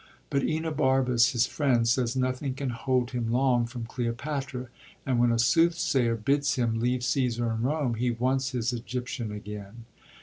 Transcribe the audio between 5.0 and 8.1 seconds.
and when a soothsayer bids him leave Caesar and Rome, he